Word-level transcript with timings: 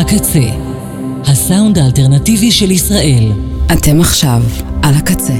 הקצה, 0.00 0.48
הסאונד 1.24 1.78
האלטרנטיבי 1.78 2.50
של 2.50 2.70
ישראל. 2.70 3.32
אתם 3.72 4.00
עכשיו 4.00 4.42
על 4.82 4.94
הקצה. 4.94 5.34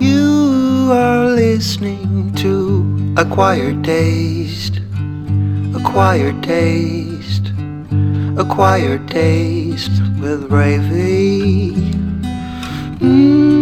You 0.00 0.90
are 0.90 1.26
listening 1.42 2.32
to 2.42 2.52
Acquired 3.16 3.78
Taste, 3.84 4.76
Acquired 5.78 6.38
Taste, 6.42 7.46
Acquired 8.42 9.02
Taste 9.08 9.96
with 10.20 10.42
Ravy. 10.50 11.74
Mm. 13.00 13.61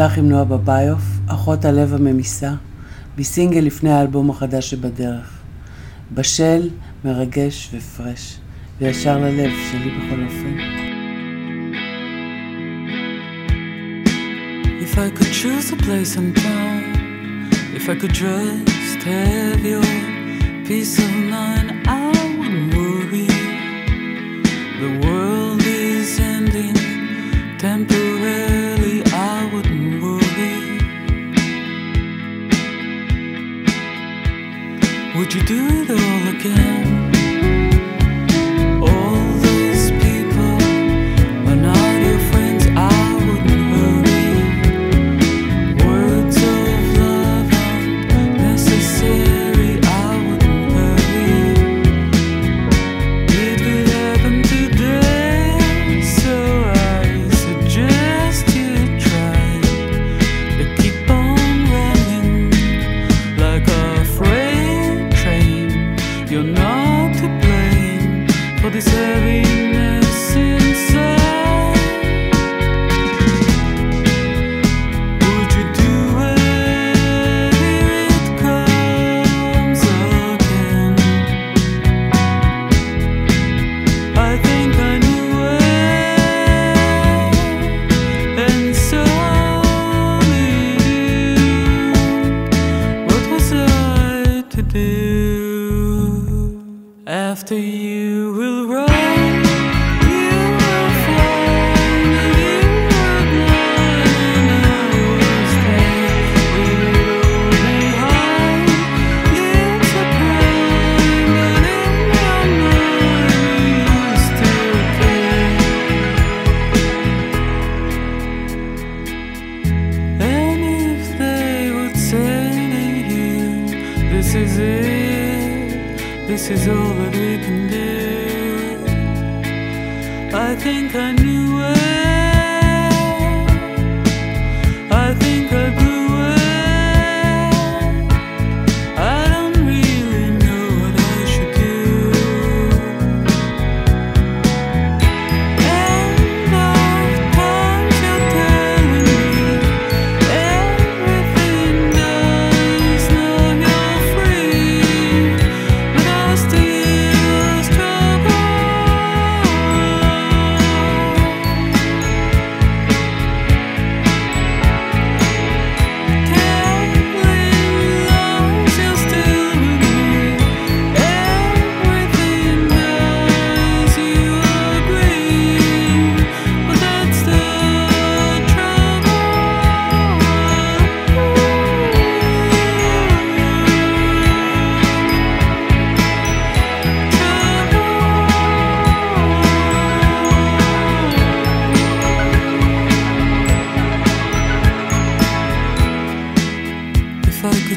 נפתח 0.00 0.18
עם 0.18 0.28
נועה 0.28 0.44
בביוף, 0.44 1.02
אחות 1.26 1.64
הלב 1.64 1.94
הממיסה, 1.94 2.52
בסינגל 3.16 3.60
לפני 3.60 3.92
האלבום 3.92 4.30
החדש 4.30 4.70
שבדרך. 4.70 5.30
בשל, 6.14 6.68
מרגש 7.04 7.70
ופרש, 7.74 8.38
וישר 8.80 9.18
ללב 9.18 9.50
שלי 9.70 9.90
בכל 9.90 10.22
אופן. 10.24 10.56
If 14.80 14.98
I 14.98 15.10
could 15.18 15.32
choose 15.42 15.72
a 15.72 15.76
place 15.76 16.16
and 16.16 16.36
time, 16.36 16.84
if 17.76 17.88
I 17.88 17.94
could 18.00 18.14
just 18.24 19.00
have 19.12 19.60
your 19.72 19.90
peace 20.66 20.98
of 21.04 21.12
mind, 21.34 21.68
I 21.86 22.10
wouldn't 22.38 22.68
worry. 22.76 23.28
The 24.82 24.90
world 25.04 25.62
is 25.62 26.20
ending 26.34 26.76
temporarily, 27.58 28.05
again? 36.52 36.85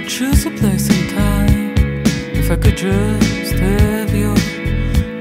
Choose 0.10 0.44
a 0.48 0.52
place 0.60 0.88
and 0.96 1.06
time, 1.22 1.74
if 2.42 2.50
I 2.50 2.56
could 2.56 2.78
just 2.78 3.54
have 3.66 4.12
your 4.24 4.38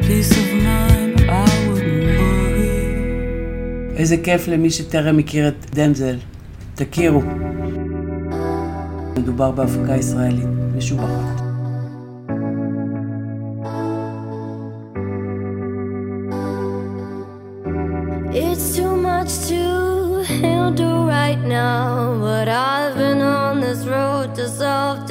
peace 0.06 0.32
of 0.42 0.48
mind, 0.68 1.16
I 1.28 1.50
wouldn't 1.68 2.18
worry. 2.18 3.96
איזה 3.96 4.16
כיף 4.16 4.48
למי 4.48 4.70
שטרם 4.70 5.18
הכיר 5.18 5.48
את 5.48 5.66
דמזל. 5.74 6.16
תכירו. 6.74 7.22
מדובר 9.18 9.50
בהפקה 9.50 9.96
ישראלית 9.96 10.46
משובחת. 10.76 11.42
It's 18.32 18.76
too 18.76 18.94
much 19.08 19.32
to 19.48 19.62
handle 20.42 21.00
right 21.06 21.42
now, 21.60 22.07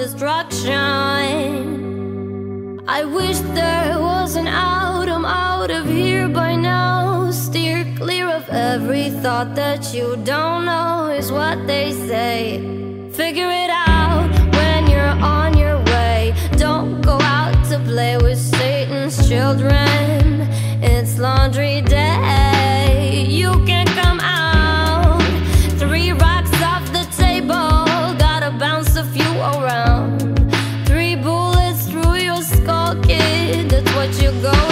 destruction. 0.08 0.74
I 2.88 3.04
wish 3.04 3.40
there 3.60 4.00
was 4.00 4.38
an 4.38 4.48
out, 4.48 5.10
I'm 5.10 5.26
out 5.26 5.70
of 5.70 5.86
here 5.88 6.30
by 6.30 6.56
now. 6.56 7.30
Steer 7.32 7.84
clear 7.98 8.28
of 8.30 8.48
every 8.50 9.10
thought 9.10 9.54
that 9.56 9.94
you 9.94 10.16
don't 10.24 10.64
know, 10.66 11.10
is 11.10 11.30
what 11.30 11.68
they 11.68 11.92
say. 11.92 12.40
Figure 13.12 13.52
it 13.64 13.70
out 13.70 14.30
when 14.56 14.88
you're 14.90 15.18
on 15.38 15.58
your 15.58 15.78
way. 15.92 16.34
Don't 16.56 17.02
go 17.02 17.18
out 17.22 17.58
to 17.70 17.78
play 17.80 18.16
with 18.18 18.40
Satan's 18.40 19.28
children. 19.28 20.48
It's 20.82 21.18
laundry 21.20 21.82
day. 21.82 22.57
You 34.28 34.42
go 34.42 34.67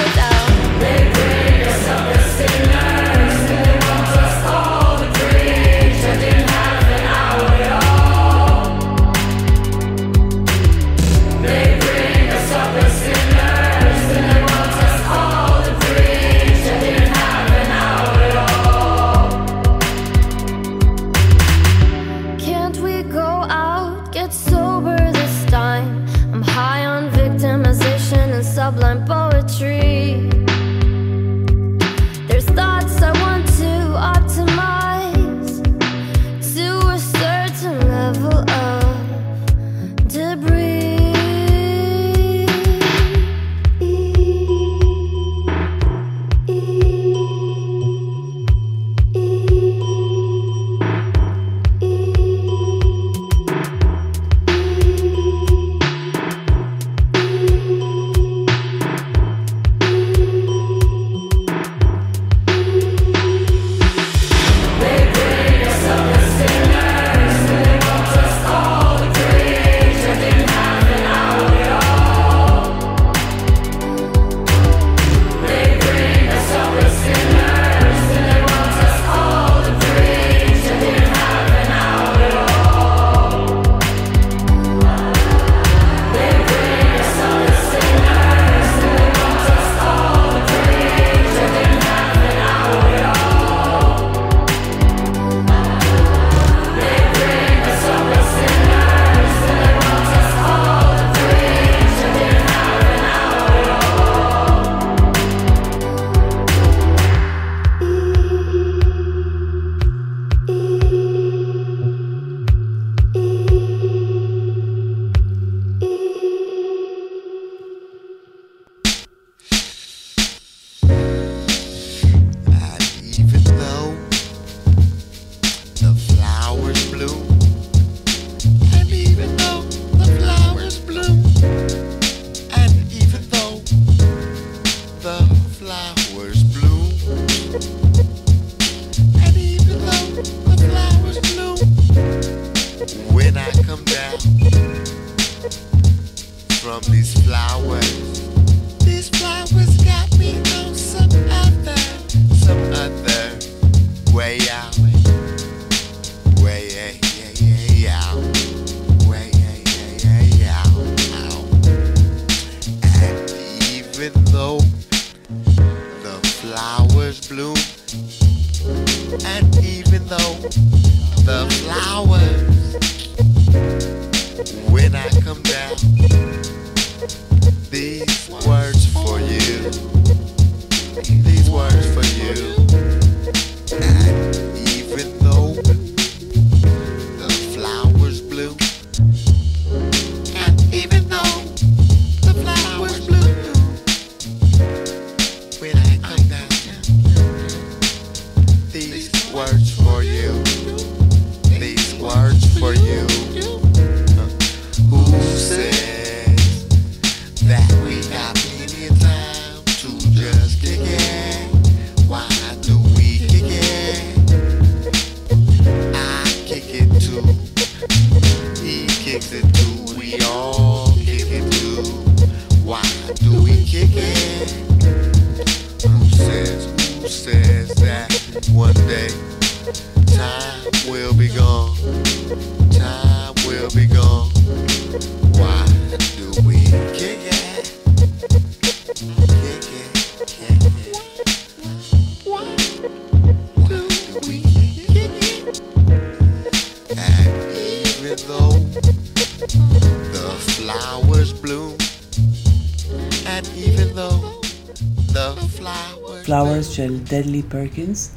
של 256.85 256.97
דדלי 257.03 257.41
פרקינס, 257.49 258.11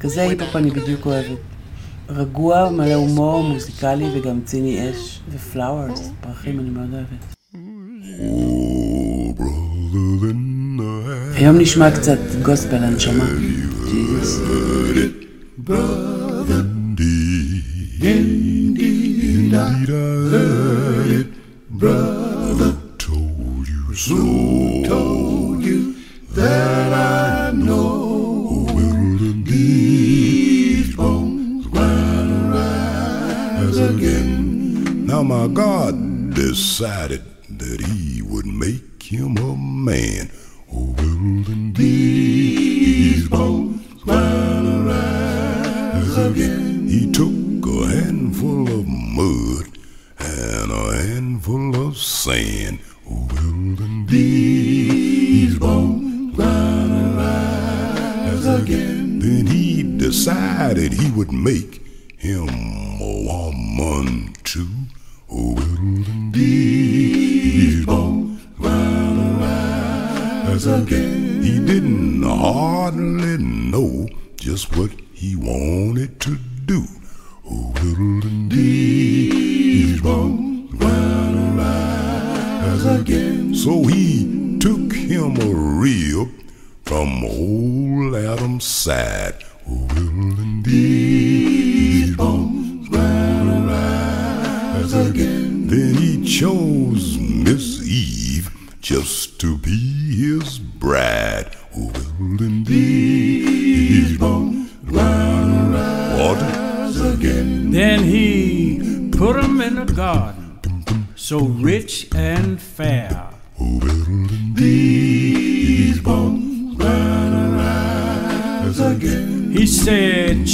כזה 0.00 0.22
היפ-הופ 0.22 0.56
אני 0.56 0.70
בדיוק 0.70 1.06
אוהבת. 1.06 1.38
רגוע, 2.08 2.70
מלא 2.70 2.94
הומור, 2.94 3.42
מוזיקלי 3.42 4.04
וגם 4.14 4.40
ציני 4.44 4.90
אש 4.90 5.20
ופלאוורס, 5.30 5.98
אוקיי. 5.98 6.12
פרחים 6.20 6.60
אני 6.60 6.70
מאוד 6.70 6.88
אוהבת. 6.92 7.34
היום 11.34 11.58
נשמע 11.58 11.90
קצת 11.90 12.18
גוספל 12.42 12.84
הנשמה. 12.84 13.24
Brother 15.66 16.73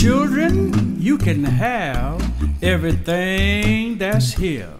Children, 0.01 0.97
you 0.99 1.19
can 1.19 1.45
have 1.45 2.25
everything 2.63 3.99
that's 3.99 4.33
here. 4.33 4.73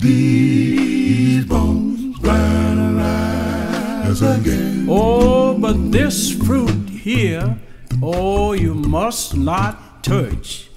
These 0.00 1.46
bones 1.46 2.18
gonna 2.18 2.94
rise 2.98 4.20
again. 4.20 4.88
Oh, 4.90 5.56
but 5.56 5.92
this 5.92 6.32
fruit 6.32 6.90
here, 6.90 7.60
oh, 8.02 8.54
you 8.54 8.74
must 8.74 9.36
not 9.36 10.02
touch. 10.02 10.68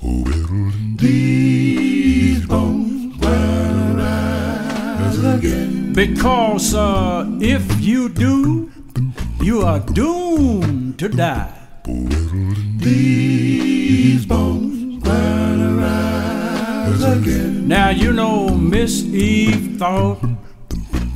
These 0.97 2.45
bones 2.45 3.17
gonna 3.17 3.95
rise 3.97 5.17
again. 5.23 5.93
Because 5.93 6.75
uh, 6.75 7.25
if 7.41 7.81
you 7.81 8.07
do, 8.07 8.69
you 9.41 9.63
are 9.63 9.79
doomed 9.79 10.99
to 10.99 11.09
die. 11.09 11.60
These 12.77 13.05
bones 14.25 15.03
again. 17.03 17.67
Now 17.67 17.89
you 17.89 18.13
know 18.13 18.49
Miss 18.49 19.03
Eve 19.03 19.77
thought 19.79 20.19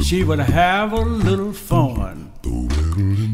she 0.04 0.24
would 0.24 0.40
have 0.40 0.92
a 0.94 1.02
little 1.02 1.54
fun. 1.54 2.32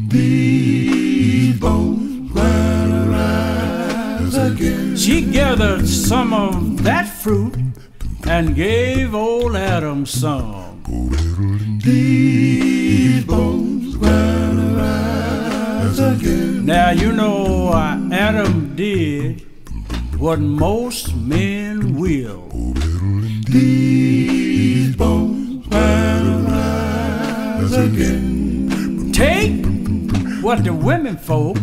These 0.08 1.58
bones 1.58 2.36
again. 4.36 4.96
She 4.96 5.22
gathered 5.22 5.88
some 5.88 6.32
of 6.34 6.82
that 6.84 7.08
fruit 7.08 7.56
and 8.28 8.54
gave 8.54 9.14
old 9.14 9.56
Adam 9.56 10.04
some. 10.06 10.82
These 11.82 13.24
bones 13.24 13.51
Now, 16.64 16.90
you 16.90 17.10
know, 17.10 17.70
uh, 17.72 17.98
Adam 18.12 18.76
did 18.76 19.40
what 20.16 20.38
most 20.38 21.12
men 21.16 21.96
will. 21.96 22.48
These 23.50 24.94
bones 24.94 25.66
will 25.66 26.38
rise 26.46 27.72
again. 27.72 29.10
Take 29.12 29.66
what 30.40 30.62
the 30.62 30.72
women 30.72 31.16
folk 31.16 31.58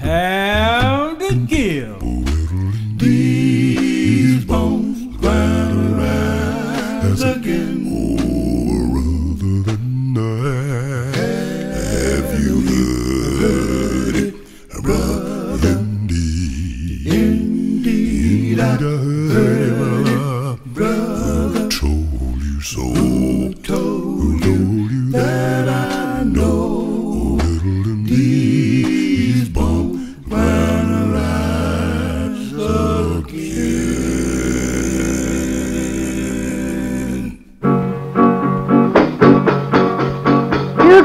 have 0.00 1.18
to 1.18 1.34
give. 1.46 2.00
These 2.98 4.46
bones 4.46 5.18
will 5.20 5.74
rise 6.00 7.22
again. 7.22 7.69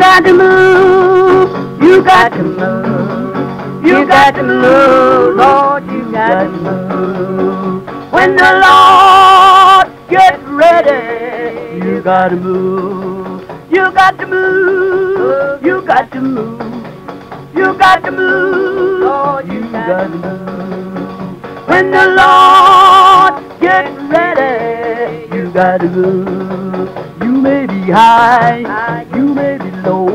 Got 0.05 0.23
to 0.23 0.33
move, 0.33 1.81
you 1.81 2.03
got 2.03 2.29
to 2.29 2.43
move, 2.43 3.85
you 3.85 4.07
got 4.07 4.35
to 4.35 4.43
move, 4.43 5.35
Lord, 5.35 5.83
you 5.91 6.11
got 6.11 6.43
to 6.43 6.49
move. 6.49 8.13
When 8.13 8.35
the 8.35 8.51
Lord 8.65 9.87
gets 10.07 10.43
ready, 10.43 11.83
you 11.83 12.03
got 12.03 12.29
to 12.29 12.35
move, 12.35 13.49
you 13.71 13.91
got 13.99 14.19
to 14.19 14.27
move, 14.27 15.65
you 15.65 15.81
got 15.81 16.11
to 16.11 16.21
move, 16.21 16.61
you 17.55 17.73
got 17.73 18.03
to 18.05 18.11
move, 18.11 19.01
Lord, 19.01 19.47
you 19.47 19.61
got 19.71 20.03
to 20.03 20.09
move. 20.09 21.67
When 21.67 21.89
the 21.89 22.05
Lord 22.21 23.59
gets 23.59 23.99
ready, 24.13 25.35
you 25.35 25.51
got 25.51 25.79
to 25.79 25.89
move. 25.89 27.14
You 27.45 27.51
may 27.51 27.67
be 27.67 27.91
high, 27.91 29.05
you 29.13 29.31
may 29.31 29.59
be 29.59 29.69
low, 29.85 30.09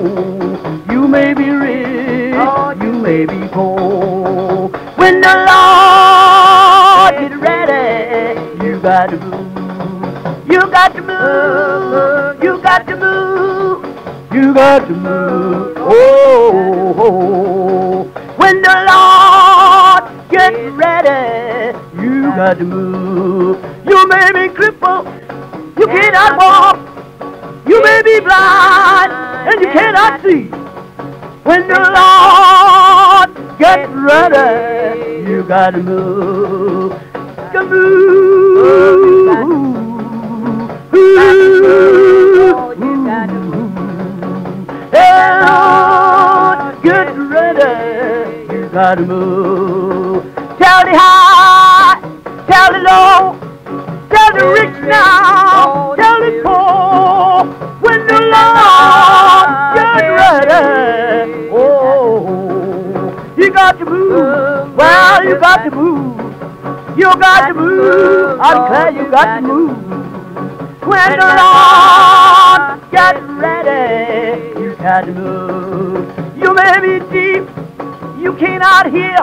you 0.90 1.06
may 1.06 1.32
be 1.32 1.48
rich, 1.48 2.34
you 2.82 2.92
may 2.92 3.24
be 3.24 3.46
poor. 3.52 4.66
When 4.96 5.20
the 5.20 5.34
Lord 5.46 7.14
is 7.22 7.38
ready, 7.38 8.66
you 8.66 8.80
got 8.80 9.10
to 9.10 9.18
move. 9.18 10.50
You 10.50 10.58
got 10.72 10.92
to 10.96 11.02
move. 11.02 12.42
You 12.42 12.60
got 12.60 12.88
to 12.88 12.96
move. 12.96 14.34
You 14.34 14.52
got 14.52 14.88
to 14.88 14.94
move. 14.94 15.76
Oh, 15.78 16.94
oh, 16.96 16.96
oh. 16.98 18.02
when 18.38 18.60
the 18.60 18.74
Lord 18.90 20.30
gets 20.30 20.58
ready, 20.74 21.78
you 22.02 22.22
got 22.34 22.58
to 22.58 22.64
move. 22.64 23.86
You 23.86 24.08
may 24.08 24.32
be 24.32 24.52
crippled. 24.52 25.06
You 25.78 25.86
cannot 25.86 26.36
walk. 26.36 26.89
You 27.68 27.82
may 27.82 28.02
be 28.02 28.20
blind 28.20 29.12
and 29.12 29.60
you 29.60 29.68
cannot 29.68 30.22
see. 30.22 30.44
When 31.44 31.68
the 31.68 31.78
Lord 31.78 33.58
gets 33.58 33.90
ready, 33.92 35.28
you 35.30 35.42
gotta 35.44 35.78
move. 35.78 36.92
Gotta 37.52 37.66
move. 37.66 39.10
Lord, 45.40 46.82
get 46.82 47.16
ready. 47.16 48.52
You 48.52 48.68
gotta 48.72 49.02
move. 49.02 50.24
Tell 50.34 50.84
the 50.84 50.94
high, 50.96 52.00
tell 52.46 52.72
the 52.72 52.80
low. 52.80 53.38
Tell 54.10 54.32
the 54.32 54.44
rich 54.52 54.76
now, 54.88 55.94
tell 55.94 56.20
the 56.20 56.42
poor, 56.44 57.44
when 57.80 58.06
the 58.06 58.20
Lord 58.34 59.48
gets 59.76 60.02
ready. 60.20 61.48
Oh, 61.52 63.34
you 63.36 63.50
got 63.52 63.78
to 63.78 63.84
move. 63.84 64.74
Well, 64.76 65.24
you 65.24 65.38
got 65.38 65.64
to 65.64 65.70
move. 65.70 66.18
You 66.98 67.04
got 67.18 67.48
to 67.48 67.54
move. 67.54 68.40
I 68.40 68.54
declare 68.54 68.90
you 68.90 69.10
got 69.10 69.36
to 69.36 69.42
move. 69.46 69.76
When 70.82 71.10
the 71.18 71.30
Lord 71.40 72.90
gets 72.90 73.20
ready, 73.38 74.60
you 74.60 74.74
got 74.76 75.02
to 75.02 75.12
move. 75.12 76.36
You 76.36 76.52
may 76.54 76.80
be 76.80 76.98
deep, 77.12 77.48
you 78.18 78.34
cannot 78.34 78.90
hear. 78.90 79.16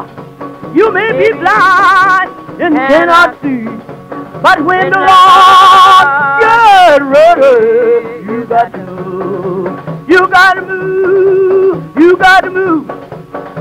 You 0.73 0.91
may 0.91 1.11
be 1.11 1.33
blind 1.33 2.31
and 2.61 2.75
cannot 2.75 3.41
see. 3.41 3.67
But 4.41 4.63
when 4.63 4.91
the 4.91 4.99
Lord 4.99 6.07
get 6.41 7.01
ready, 7.01 8.23
you 8.25 8.45
got 8.45 8.71
to 8.71 8.77
move. 8.77 10.09
You 10.09 10.27
got 10.27 10.53
to 10.53 10.61
move. 10.61 11.97
You 11.97 12.17
got 12.17 12.41
to 12.41 12.49
move. 12.51 12.87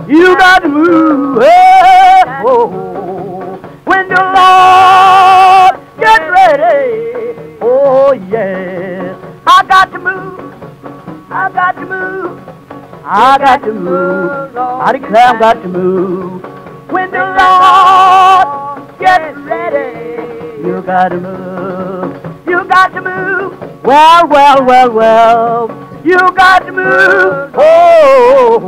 You 0.08 0.36
got 0.36 0.62
to 0.62 0.68
move. 0.68 1.42
Hey, 1.42 2.22
oh. 2.46 3.58
When 3.84 4.08
the 4.08 4.20
Lord 4.20 5.80
get 5.98 6.20
ready, 6.30 7.58
oh 7.60 8.12
yes, 8.30 9.16
I 9.46 9.64
got 9.66 9.92
to 9.92 9.98
move. 9.98 10.54
I 11.30 11.50
got 11.52 11.72
to 11.72 11.86
move. 11.86 12.40
I 13.04 13.38
got 13.38 13.62
to 13.62 13.72
move. 13.72 14.56
I 14.56 14.92
declare 14.92 15.26
I 15.28 15.38
got 15.38 15.62
to 15.62 15.68
move. 15.68 16.55
When 16.88 17.10
the 17.10 17.18
Lord 17.18 18.98
gets 18.98 19.36
ready, 19.38 20.62
you 20.66 20.82
gotta 20.82 21.18
move. 21.20 22.26
You 22.46 22.64
got 22.64 22.92
to 22.94 23.00
move. 23.02 23.84
Well, 23.84 24.28
well, 24.28 24.64
well, 24.64 24.90
well. 24.92 26.02
You 26.04 26.16
got 26.16 26.60
to 26.60 26.72
move. 26.72 27.54
Oh, 27.54 28.58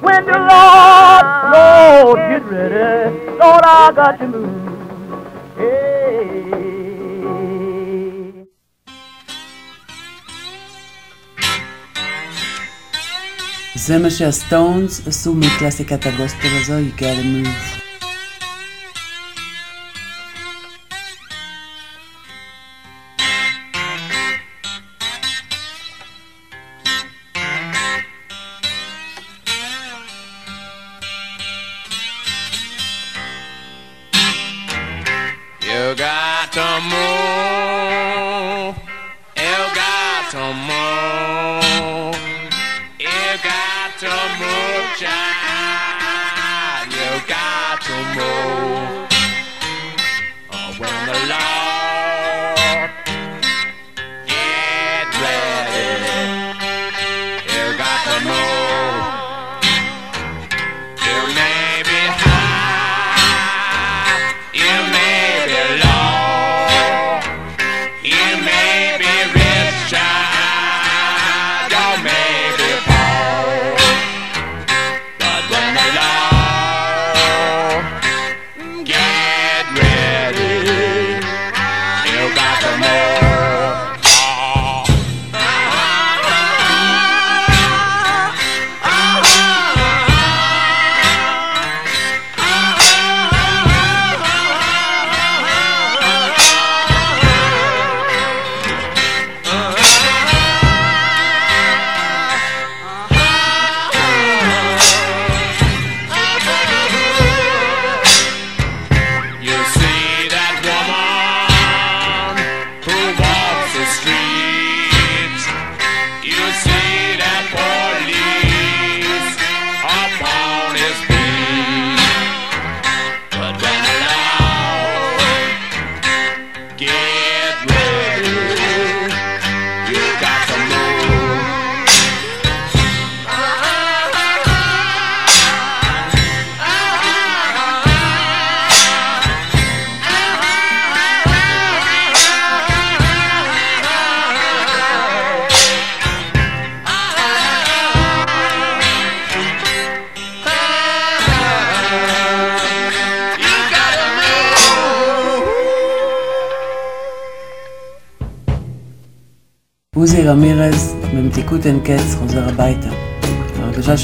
when 0.00 0.26
the 0.26 0.38
Lord, 0.38 1.24
Lord, 1.54 2.18
get 2.28 2.44
ready. 2.50 3.26
Lord, 3.38 3.64
I 3.64 3.92
got 3.94 4.18
to 4.18 4.26
move. 4.26 5.56
Hey. 5.56 5.95
זה 13.76 13.98
מה 13.98 14.10
שהסטונס 14.10 15.08
עשו 15.08 15.34
מקלאסיקת 15.34 16.06
הגוספל 16.06 16.48
הזו, 16.60 16.74
You 16.78 17.00
gotta 17.00 17.46
move. 17.46 17.75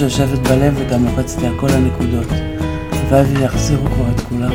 שיושבת 0.02 0.38
בלב 0.38 0.74
וגם 0.78 1.04
לוחצת 1.04 1.42
לי 1.42 1.46
על 1.46 1.58
כל 1.60 1.68
הנקודות. 1.70 2.26
הלוואי 2.92 3.36
ויחזירו 3.36 3.86
כבר 3.86 4.10
את 4.14 4.20
כולם. 4.20 4.52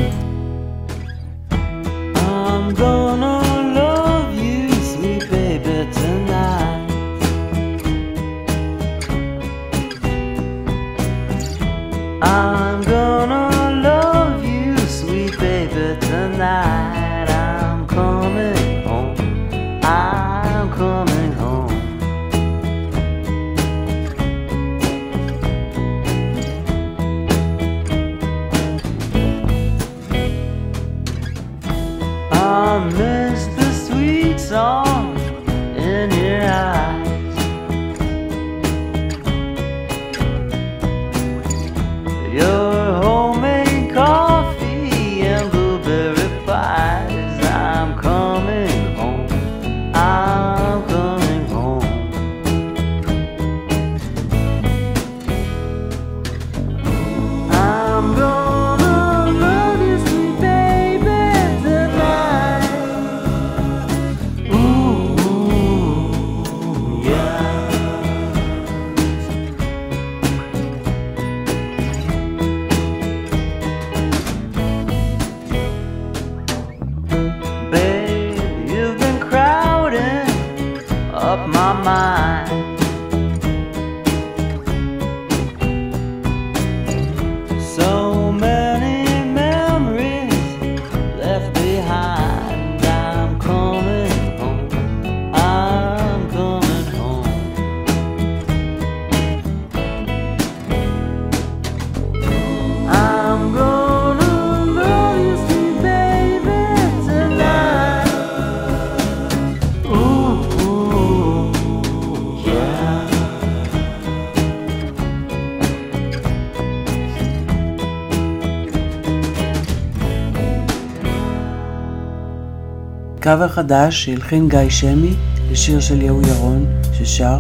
קאבר 123.28 123.48
חדש 123.48 124.06
שהלחין 124.06 124.50
גיא 124.50 124.70
שמי 124.70 125.14
לשיר 125.52 125.80
של 125.80 126.02
יהוא 126.02 126.22
ירון 126.28 126.66
ששר. 126.94 127.38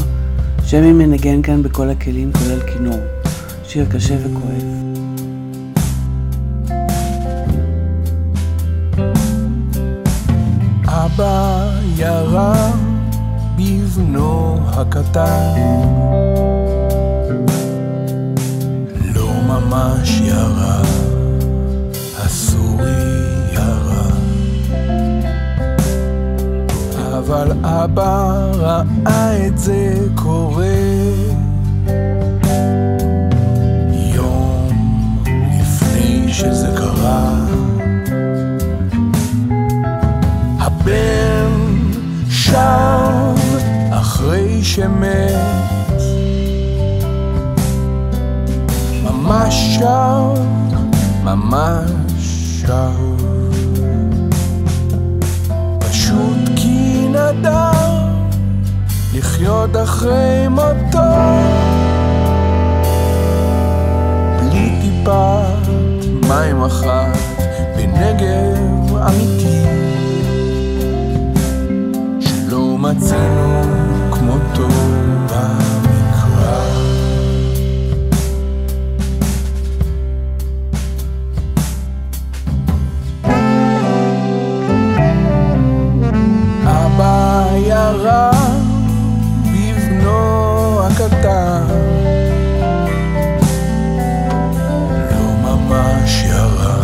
שמי 0.65 0.93
מנגן 0.93 1.41
כאן 1.41 1.63
בכל 1.63 1.89
הכלים 1.89 2.32
כולל 2.34 2.60
כינור. 2.60 3.00
שיר 3.63 3.86
קשה 3.91 4.15
וכואב. 4.23 4.63
אבא 10.86 11.69
ירה 11.97 12.71
בבנו 13.56 14.58
הקטן 14.67 15.62
לא 19.15 19.32
ממש 19.47 20.21
ירה, 20.21 20.82
הסורי 22.17 23.16
אבל 27.28 27.52
אבא 27.63 28.52
ראה 28.54 29.48
את 29.48 29.58
זה 29.58 29.96
קורה. 30.16 30.66
יום 34.13 34.70
לפני 35.60 36.34
שזה 36.34 36.68
קרה 36.78 37.46
הבן 40.60 41.52
שר 42.30 43.34
אחרי 43.92 44.63
שמת. 44.63 45.32
ממש 49.04 49.78
שר, 49.80 50.34
ממש 51.24 51.92
שר 52.62 53.07
נדר 57.28 57.72
לחיות 59.13 59.76
אחרי 59.84 60.48
מותו. 60.50 60.98
בלי 64.40 64.72
טיפת 64.82 65.72
מים 66.28 66.63
אחת 66.63 67.18
בנגב 67.76 68.98
אמיתי. 68.98 69.63
שלא 72.20 72.78
מצאנו 72.78 73.62
כמותו 74.12 74.68
ירה 87.58 88.32
בבנו 89.43 90.80
הקטן. 90.84 91.62
לא 95.12 95.32
ממש 95.43 96.24
ירה, 96.24 96.82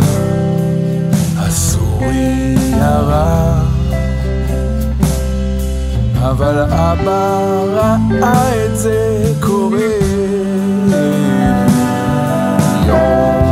הסורי 1.38 2.56
ירה. 2.78 3.60
אבל 6.30 6.58
אבא 6.58 7.38
ראה 7.74 8.64
את 8.64 8.78
זה 8.78 9.32
קורה. 9.40 9.78
יום 12.86 13.43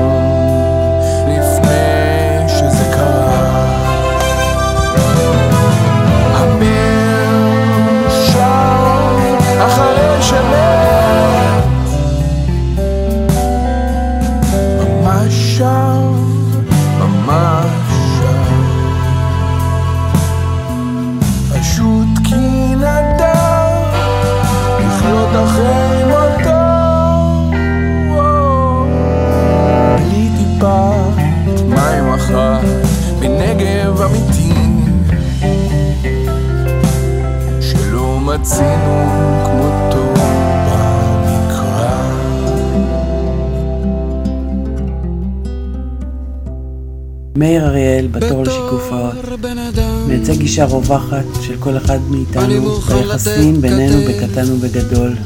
מייצג 50.53 50.65
גישה 50.65 50.77
רווחת 50.77 51.43
של 51.43 51.57
כל 51.59 51.77
אחד 51.77 51.99
מאיתנו 52.11 52.79
ביחסים 52.81 53.61
בינינו 53.61 53.97
בקטן 54.09 54.53
ובגדול. 54.53 55.17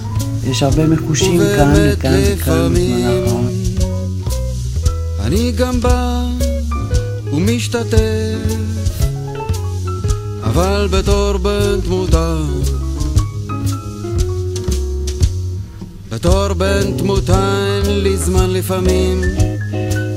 יש 0.45 0.63
הרבה 0.63 0.87
מחושים 0.87 1.41
כאן, 1.57 1.75
לכאן 1.77 2.11
וכאן 2.37 2.75
בזמן 2.75 3.03
האחרון. 3.03 3.49
אני 5.25 5.53
גם 5.53 5.81
בא 5.81 6.27
ומשתתף, 7.33 7.99
אבל 10.43 10.89
בתור 10.91 11.37
בן 11.37 11.81
תמותה. 11.85 12.37
בתור 16.11 16.53
בן 16.53 16.97
תמותה 16.99 17.67
אין 17.85 18.01
לי 18.01 18.17
זמן 18.17 18.51
לפעמים, 18.51 19.21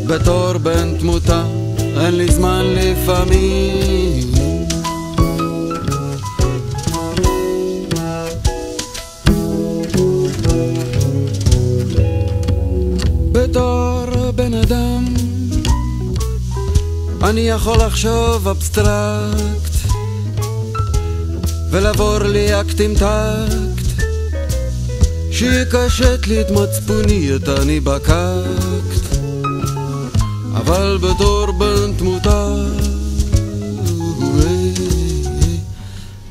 בתור 0.08 0.58
בן 0.58 0.98
תמותה 1.00 1.44
אין 1.98 2.16
לי 2.16 2.32
זמן 2.32 2.66
לפעמים. 2.66 4.39
אני 17.30 17.42
יכול 17.42 17.78
לחשוב 17.78 18.48
אבסטרקט 18.48 19.74
ולעבור 21.72 22.18
לי 22.18 22.62
אקט 22.62 22.82
עם 22.82 22.94
טקט. 22.94 24.04
שיקשט 25.32 26.28
לי 26.28 26.42
את 26.42 26.52
מצפוני 26.52 27.36
את 27.36 27.50
אני 27.50 27.80
בקקט. 27.80 29.16
אבל 30.56 30.98
בתור 31.02 31.52
בן 31.52 31.94
תמותה 31.98 32.48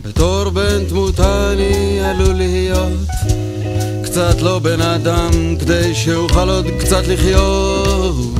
בתור 0.05 0.51
בן 0.51 0.85
תמותה 0.89 1.53
אני 1.53 2.01
עלול 2.01 2.35
להיות 2.35 3.09
קצת 4.05 4.43
לא 4.43 4.59
בן 4.59 4.81
אדם 4.81 5.57
כדי 5.61 5.95
שאוכל 5.95 6.49
עוד 6.49 6.67
קצת 6.81 7.07
לחיות 7.07 8.38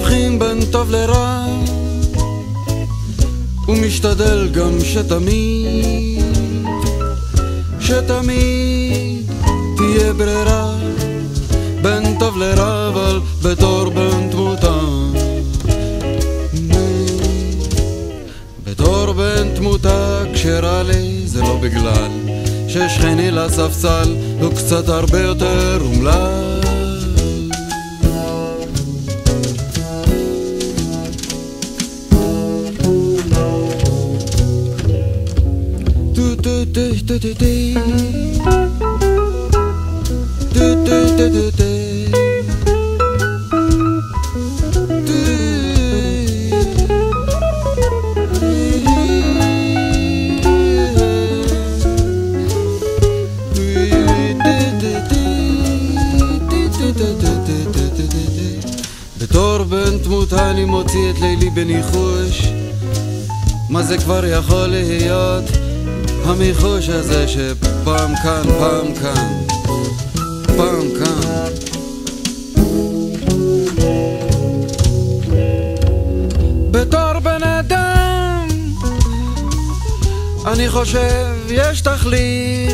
מבחין 0.00 0.38
בין 0.38 0.60
טוב 0.70 0.90
לרע 0.90 1.46
ומשתדל 3.68 4.48
גם 4.52 4.78
שתמיד 4.84 6.24
שתמיד 7.80 9.30
תהיה 9.76 10.12
ברירה. 10.12 10.76
בין 11.82 12.18
טוב 12.18 12.36
לרע 12.38 12.88
אבל 12.88 13.20
בתור 13.42 13.90
בן 13.90 14.30
תמותה 14.30 14.78
בתור 18.64 19.12
בן 19.12 19.54
תמותה 19.54 20.22
כשרע 20.34 20.82
לי 20.82 21.22
זה 21.24 21.40
לא 21.40 21.58
בגלל 21.62 22.10
ששכני 22.68 23.30
לספסל 23.30 24.16
הוא 24.40 24.52
קצת 24.54 24.88
הרבה 24.88 25.20
יותר 25.20 25.78
אומלל 25.82 26.49
בתור 59.18 59.64
בן 59.64 59.98
תמותה 59.98 60.50
אני 60.50 60.64
מוציא 60.64 61.10
את 61.10 61.20
לילי 61.20 61.50
בניחוש. 61.50 62.48
מה 63.70 63.82
זה 63.82 63.98
כבר 63.98 64.24
יכול 64.24 64.66
להיות 64.66 65.59
המיחוש 66.30 66.88
הזה 66.88 67.28
שפעם 67.28 68.12
כאן, 68.22 68.42
פעם 68.58 68.94
כאן, 68.94 69.44
פעם 70.46 70.86
כאן. 70.98 71.52
בתור 76.70 77.20
בן 77.22 77.42
אדם 77.42 78.48
אני 80.46 80.68
חושב 80.68 81.26
יש 81.48 81.80
תכלית. 81.80 82.70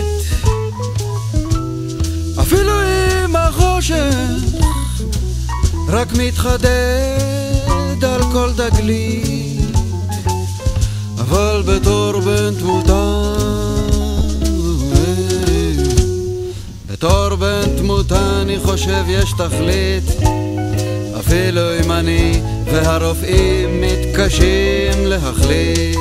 אפילו 2.41 2.73
אם 2.83 3.37
החושך 3.37 4.15
רק 5.89 6.09
מתחדד 6.13 8.05
על 8.05 8.23
כל 8.33 8.51
תגלית 8.57 9.47
אבל 11.19 11.63
בתור 11.67 12.21
בן 12.21 12.55
תמותה 12.61 13.06
בתור 16.99 17.35
בן 17.37 17.77
תמותה 17.77 18.43
אני 18.43 18.59
חושב 18.59 19.05
יש 19.09 19.33
תכלית. 19.33 20.05
אפילו 21.19 21.61
אם 21.85 21.93
אני 21.93 22.41
והרופאים 22.65 23.81
מתקשים 23.81 25.07
להחליט. 25.07 25.99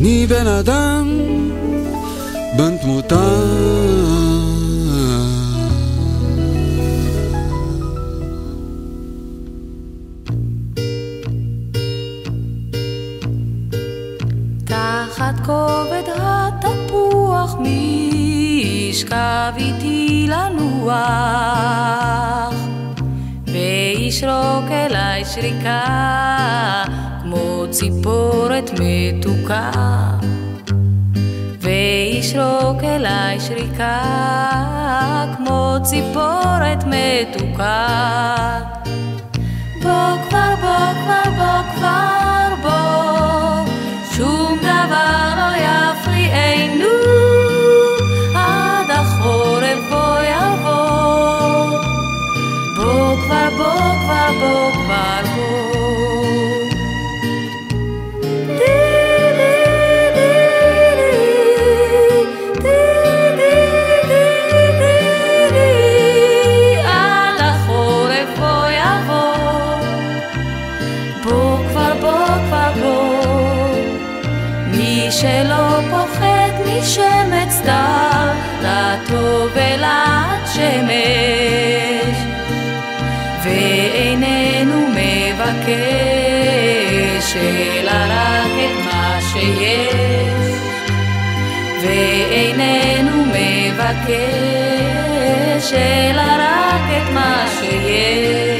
אני 0.00 0.26
בן 0.26 0.46
אדם 0.46 1.37
ישכב 18.98 19.52
איתי 19.56 20.26
לנוח 20.28 20.94
וישרוק 23.46 24.70
אליי 24.70 25.24
שריקה 25.24 26.84
כמו 27.22 27.64
ציפורת 27.70 28.70
מתוקה. 28.80 29.70
וישרוק 31.60 32.84
אליי 32.84 33.40
שריקה 33.40 34.00
כמו 35.36 35.76
ציפורת 35.82 36.84
מתוקה. 36.86 37.86
בוא 39.82 40.16
כבר 40.28 40.54
בוא 40.60 40.92
כבר 41.04 41.30
בוא 41.36 41.62
כבר 41.74 42.17
broken. 54.48 54.77
מבקש, 85.68 87.36
אלא 87.36 87.90
רק 88.10 88.52
את 88.64 88.76
מה 88.84 89.18
שיש, 89.32 90.54
ואיננו 91.82 93.24
מבקש, 93.26 94.16
אלא 95.72 96.22
רק 96.22 96.86
את 96.96 97.08
מה 97.12 97.46
שיש. 97.60 98.57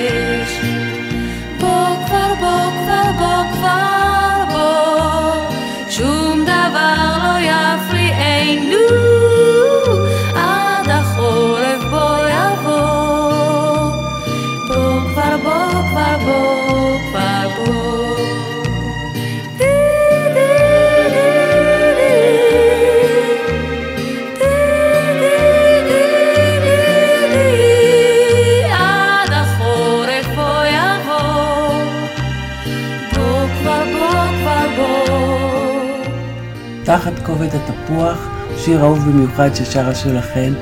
כובד 37.29 37.49
התפוח, 37.55 38.29
שיר 38.57 38.81
אהוב 38.81 38.99
במיוחד 38.99 39.55
ששרה 39.55 39.95
שולחן, 39.95 40.53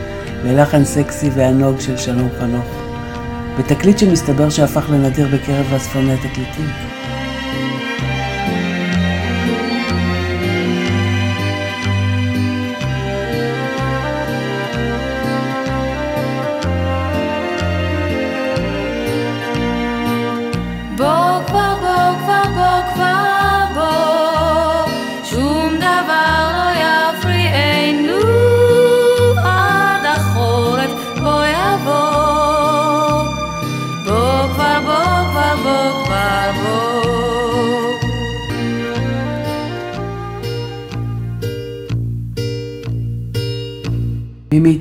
ללחן 0.44 0.84
סקסי 0.84 1.30
וענוג 1.34 1.80
של 1.80 1.96
שלום 1.96 2.28
חנוך. 2.38 2.66
בתקליט 3.58 3.98
שמסתבר 3.98 4.50
שהפך 4.50 4.90
לנדיר 4.90 5.28
בקרב 5.32 5.74
אספני 5.76 6.12
התקליטים. 6.12 6.95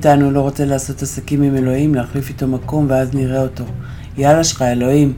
מאיתנו 0.05 0.31
לא 0.31 0.41
רוצה 0.41 0.65
לעשות 0.65 1.01
עסקים 1.01 1.41
עם 1.43 1.55
אלוהים, 1.55 1.95
להחליף 1.95 2.29
איתו 2.29 2.47
מקום 2.47 2.85
ואז 2.89 3.15
נראה 3.15 3.41
אותו. 3.41 3.63
יאללה 4.17 4.43
שלך, 4.43 4.61
אלוהים. 4.61 5.13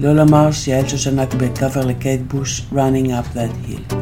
לא 0.00 0.12
למרש, 0.12 0.68
יעל 0.68 0.88
שושנק 0.88 1.34
בקאבר 1.34 1.86
לקייט 1.86 2.20
בוש, 2.32 2.66
running 2.72 3.08
up 3.08 3.36
that 3.36 3.50
hill. 3.66 3.96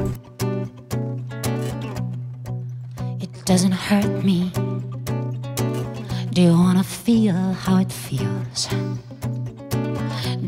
It 3.25 3.51
doesn't 3.51 3.77
hurt 3.89 4.25
me. 4.25 4.39
Do 6.35 6.41
you 6.49 6.57
wanna 6.65 6.87
feel 7.05 7.39
how 7.65 7.77
it 7.85 7.93
feels? 8.07 8.61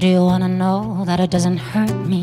Do 0.00 0.06
you 0.14 0.22
wanna 0.30 0.50
know 0.62 1.04
that 1.08 1.18
it 1.24 1.30
doesn't 1.36 1.60
hurt 1.72 1.98
me? 2.12 2.22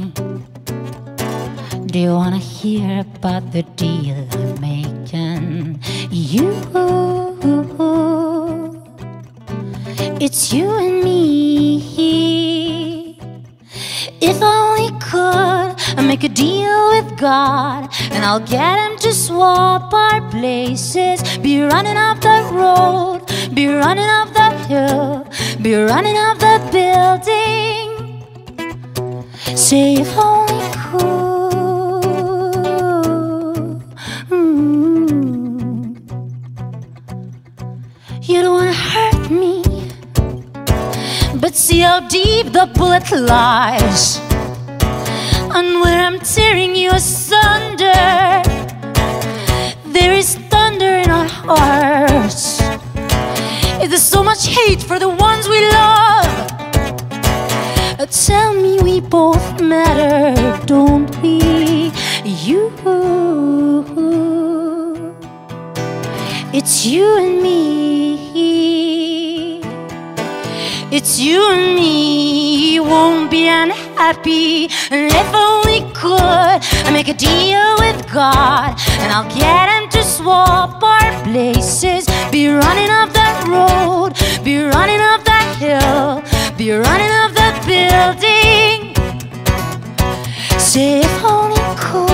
Do 1.92 1.98
you 2.06 2.14
wanna 2.22 2.44
hear 2.58 2.90
about 3.06 3.44
the 3.56 3.64
deal 3.82 4.18
I'm 4.38 4.52
making? 4.60 5.80
You, 6.34 6.48
it's 10.29 10.53
you 10.53 10.69
and 10.77 11.03
me. 11.03 11.17
If 14.21 14.43
I 14.43 14.55
only 14.69 14.91
could, 15.01 15.71
I'd 15.97 16.07
make 16.07 16.23
a 16.23 16.29
deal 16.29 16.81
with 16.95 17.09
God, 17.17 17.89
and 18.13 18.27
I'll 18.27 18.47
get 18.57 18.75
him 18.85 18.99
to 18.99 19.11
swap 19.15 19.91
our 19.95 20.21
places. 20.29 21.17
Be 21.39 21.63
running 21.63 21.97
up 21.97 22.21
that 22.29 22.45
road, 22.53 23.21
be 23.55 23.69
running 23.69 24.11
up 24.21 24.29
that 24.35 24.55
hill, 24.69 25.27
be 25.63 25.75
running 25.77 26.19
up 26.19 26.37
that 26.47 26.63
building. 26.77 27.89
Say 29.57 29.95
if 29.95 30.11
I 30.19 30.21
only 30.43 30.69
could. 30.83 31.18
See 41.59 41.81
how 41.81 41.99
deep 42.09 42.53
the 42.53 42.71
bullet 42.75 43.11
lies. 43.11 44.21
And 45.57 45.81
where 45.83 46.01
I'm 46.07 46.21
tearing 46.21 46.77
you 46.77 46.91
asunder 46.91 48.43
There 49.87 50.13
is 50.13 50.37
thunder 50.51 50.93
in 51.05 51.11
our 51.11 51.27
hearts. 51.27 52.59
There's 53.91 54.03
so 54.03 54.23
much 54.23 54.47
hate 54.47 54.83
for 54.83 54.99
the 54.99 55.09
ones 55.09 55.49
we 55.49 55.61
love? 55.71 56.29
Tell 58.27 58.55
me 58.55 58.81
we 58.81 59.01
both 59.01 59.61
matter, 59.61 60.65
don't 60.67 61.11
we? 61.23 61.93
You. 62.25 62.71
It's 66.53 66.87
you 66.87 67.19
and 67.19 67.43
me 67.43 68.68
it's 70.91 71.19
you 71.21 71.53
and 71.53 71.75
me, 71.75 72.75
you 72.75 72.83
won't 72.83 73.31
be 73.31 73.49
unhappy. 73.49 74.69
And 74.91 75.13
if 75.13 75.35
only 75.35 75.81
could, 75.93 76.61
I 76.87 76.91
make 76.93 77.09
a 77.09 77.15
deal 77.15 77.77
with 77.79 78.11
God, 78.13 78.75
and 79.01 79.13
I'll 79.13 79.29
get 79.35 79.69
him 79.69 79.89
to 79.91 80.03
swap 80.03 80.83
our 80.83 81.23
places. 81.25 82.07
Be 82.31 82.49
running 82.49 82.91
up 82.91 83.13
that 83.13 83.45
road, 83.47 84.15
be 84.45 84.63
running 84.63 85.01
up 85.01 85.25
that 85.25 85.57
hill, 85.59 86.23
be 86.57 86.71
running 86.73 87.13
up 87.23 87.33
that 87.33 87.57
building. 87.67 88.95
Say 90.59 91.01
if 91.01 91.25
only 91.25 91.57
could. 91.77 92.09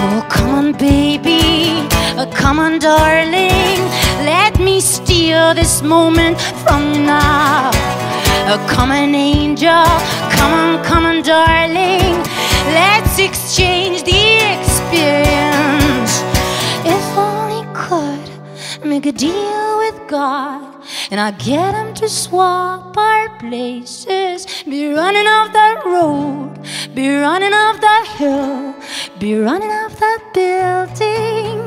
Oh, 0.00 0.26
come 0.30 0.50
on, 0.54 0.72
baby. 0.72 1.86
Oh, 2.20 2.30
come 2.34 2.58
on, 2.58 2.78
darling. 2.78 3.78
Steal 5.28 5.52
this 5.52 5.82
moment 5.82 6.40
from 6.64 7.04
now. 7.04 7.70
Oh, 8.50 8.66
come 8.66 8.90
on, 8.90 9.14
angel. 9.14 9.84
Come 10.36 10.52
on, 10.54 10.82
come 10.82 11.04
on, 11.04 11.20
darling. 11.20 12.16
Let's 12.72 13.18
exchange 13.18 14.04
the 14.04 14.24
experience. 14.56 16.12
If 16.94 17.04
only 17.18 17.62
could 17.76 18.86
make 18.86 19.04
a 19.04 19.12
deal 19.12 19.78
with 19.84 20.08
God. 20.08 20.62
And 21.10 21.20
I 21.20 21.32
get 21.32 21.74
him 21.74 21.92
to 21.96 22.08
swap 22.08 22.96
our 22.96 23.28
places. 23.38 24.46
Be 24.64 24.94
running 24.94 25.26
off 25.26 25.52
that 25.52 25.84
road, 25.84 26.54
be 26.94 27.06
running 27.10 27.52
off 27.52 27.78
that 27.82 28.06
hill, 28.16 28.74
be 29.18 29.34
running 29.34 29.72
off 29.82 29.94
that 29.98 30.20
building. 30.32 31.57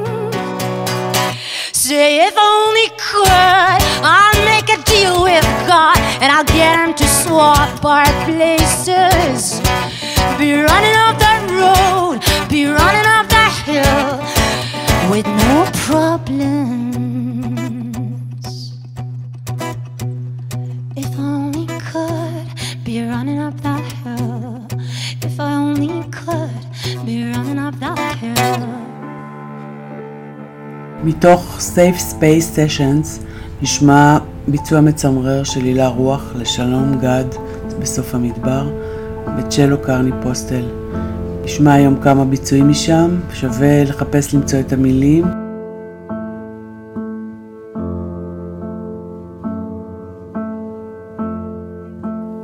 Say 1.92 2.26
if 2.26 2.38
only 2.38 2.88
could, 2.98 3.82
I'll 4.02 4.46
make 4.46 4.70
a 4.70 4.82
deal 4.84 5.24
with 5.24 5.44
God, 5.68 5.98
and 6.22 6.32
I'll 6.32 6.46
get 6.46 6.80
him 6.80 6.94
to 6.94 7.06
swap 7.06 7.84
our 7.84 8.06
places. 8.24 9.60
Be 10.40 10.54
running 10.54 10.96
off 11.04 11.20
that 11.20 11.42
road, 11.52 12.22
be 12.50 12.64
running 12.66 13.08
off 13.16 13.28
that 13.36 13.52
hill, 13.68 14.22
with 15.12 15.28
no 15.44 15.68
problems. 15.84 17.02
If 20.96 21.12
I 21.20 21.24
only 21.24 21.68
could 21.92 22.86
be 22.86 23.02
running 23.04 23.40
up 23.40 23.60
that 23.64 23.92
hill. 24.02 24.66
If 25.22 25.38
I 25.38 25.56
only 25.56 26.10
could 26.10 27.06
be 27.06 27.26
running 27.34 27.60
up 27.60 27.78
that 27.82 28.16
hill. 28.16 28.81
מתוך 31.04 31.60
Safe 31.76 32.00
Space 32.00 32.58
Sessions 32.58 33.24
נשמע 33.62 34.18
ביצוע 34.48 34.82
מצמרר 34.82 35.44
של 35.44 35.62
הילה 35.62 35.88
רוח 35.88 36.34
לשלום 36.36 36.98
גד 37.02 37.26
בסוף 37.80 38.16
המדבר 38.16 38.70
בצ'לו 39.38 39.78
קרני 39.82 40.12
פוסטל. 40.24 40.66
נשמע 41.44 41.74
היום 41.74 42.02
כמה 42.02 42.26
ביצועים 42.26 42.70
משם, 42.70 43.20
שווה 43.34 43.84
לחפש 43.84 44.34
למצוא 44.34 44.60
את 44.60 44.74
המילים. 44.74 45.26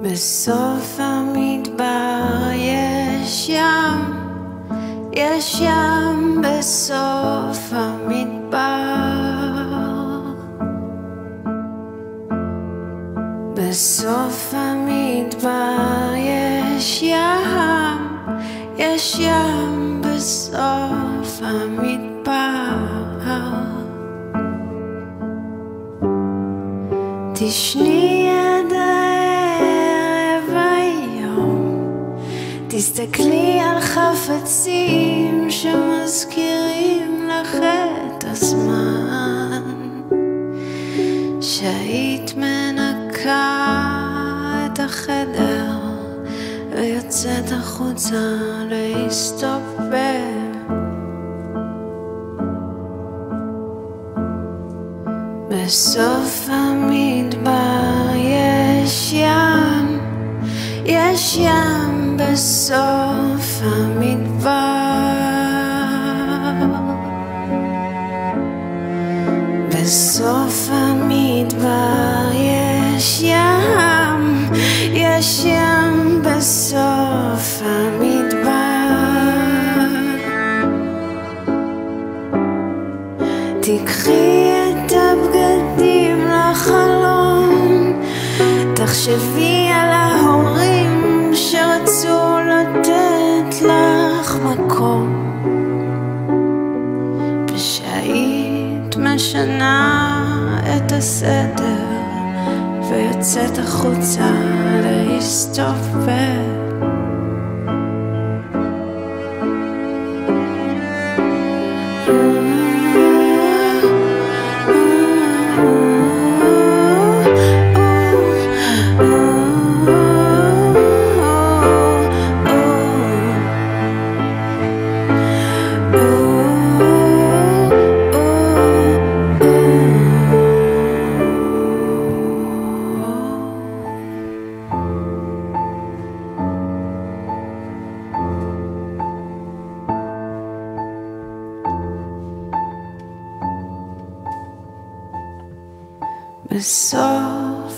בסוף 0.02 1.00
המדבר 1.00 2.50
יש 2.54 3.50
ים, 3.50 4.13
יש 5.13 5.62
ים 5.62 6.41
בסוף 6.41 7.74
המדבר. 7.74 8.37
בסוף 13.53 14.53
המדבר 14.53 16.13
יש 16.15 17.03
ים, 17.03 18.17
יש 18.77 19.19
ים 19.19 20.01
בסוף 20.01 21.39
המדבר. 21.41 22.07
תשני 27.39 28.29
עד 28.31 28.73
הערב 28.73 30.43
היום, 30.55 31.83
תסתכלי 32.67 33.60
על 33.60 33.81
חפצים 33.81 35.26
שהיית 47.21 47.45
מנקה 47.45 47.47
את 47.47 47.51
החדר 47.51 47.51
ויוצאת 47.51 47.51
ויוצאת 47.51 47.51
החוצה 47.51 48.15
להסתובב. 48.69 50.17
בסוף 55.49 56.49
המדבר 56.49 58.12
יש 58.15 59.13
ים, 59.13 59.99
יש 60.86 61.38
ים 61.38 62.17
בסוף 62.17 63.07
משנה 99.48 100.60
את 100.78 100.91
הסדר 100.91 101.86
ויוצאת 102.89 103.58
החוצה 103.58 104.32
להסתובב. 104.84 106.66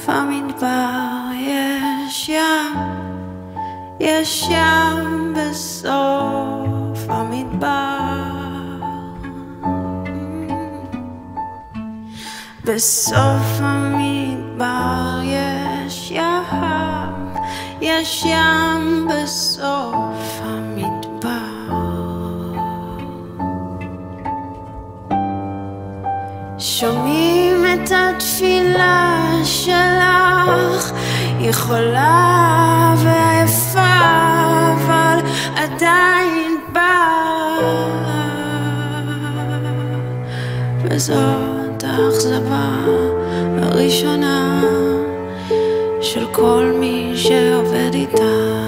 בסוף 0.10 0.18
המדבר 0.18 1.30
יש 1.39 2.30
ים, 2.30 2.78
יש 3.99 4.49
ים 4.49 5.34
בסוף 5.34 7.10
המדבר. 7.10 8.10
בסוף 12.66 13.60
המדבר 13.60 15.20
יש 15.24 16.12
ים, 16.12 17.34
יש 17.82 18.26
ים 18.26 19.07
בסוף 19.07 20.41
המדבר. 20.43 21.30
שומעים 26.57 27.66
את 27.74 27.91
התפילה 27.91 29.19
שלך, 29.66 30.91
היא 31.39 31.53
חולה 31.53 32.93
ועייפה, 32.97 33.80
אבל 34.74 35.18
עדיין 35.55 36.57
באה. 36.74 37.60
וזאת 40.84 41.84
האכזבה 41.84 42.70
הראשונה 43.62 44.64
של 46.01 46.26
כל 46.32 46.74
מי 46.80 47.12
שעובד 47.16 47.93
איתה. 47.93 48.59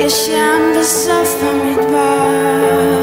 ים, 0.00 0.06
יש 0.06 0.28
ים 0.28 0.72
בסוף 0.78 1.42
המדבר. 1.42 2.90
יש 2.96 2.99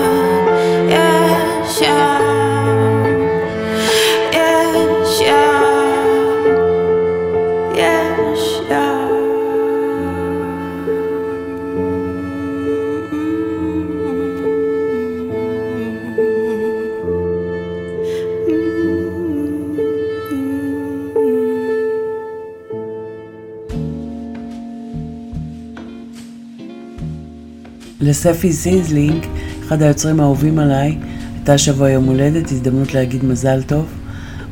לספי 28.01 28.51
זיזלינג, 28.51 29.25
אחד 29.67 29.81
היוצרים 29.81 30.19
האהובים 30.19 30.59
עליי, 30.59 30.97
הייתה 31.35 31.53
השבוע 31.53 31.89
יום 31.89 32.03
הולדת, 32.03 32.51
הזדמנות 32.51 32.93
להגיד 32.93 33.25
מזל 33.25 33.63
טוב. 33.63 33.85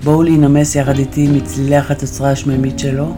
בואו 0.04 0.24
להינמס 0.24 0.76
יחד 0.76 1.00
איתי 1.00 1.28
מצלילי 1.28 1.76
החצוצרה 1.76 2.32
השמימית 2.32 2.80
שלו, 2.80 3.16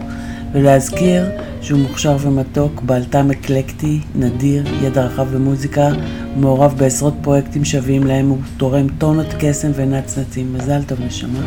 ולהזכיר 0.53 1.25
שהוא 1.61 1.79
מוכשר 1.79 2.17
ומתוק, 2.21 2.81
בעל 2.81 3.03
טעם 3.03 3.31
אקלקטי, 3.31 3.99
נדיר, 4.15 4.63
ידע 4.83 5.05
רחב 5.05 5.27
במוזיקה, 5.35 5.89
מעורב 6.35 6.73
בעשרות 6.77 7.13
פרויקטים 7.21 7.65
שווים 7.65 8.03
להם, 8.07 8.29
הוא 8.29 8.37
תורם 8.57 8.87
טונות 8.97 9.27
קסם 9.39 9.71
ונצנצים. 9.75 10.53
מזל 10.53 10.83
טוב, 10.83 10.99
נשמה. 11.01 11.39